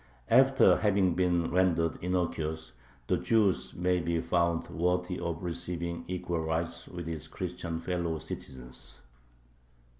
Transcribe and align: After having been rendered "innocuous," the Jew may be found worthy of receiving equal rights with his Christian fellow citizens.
After 0.31 0.77
having 0.77 1.13
been 1.13 1.51
rendered 1.51 1.99
"innocuous," 2.01 2.71
the 3.05 3.17
Jew 3.17 3.53
may 3.75 3.99
be 3.99 4.19
found 4.19 4.67
worthy 4.69 5.19
of 5.19 5.43
receiving 5.43 6.05
equal 6.07 6.39
rights 6.39 6.87
with 6.87 7.05
his 7.05 7.27
Christian 7.27 7.79
fellow 7.79 8.17
citizens. 8.17 9.01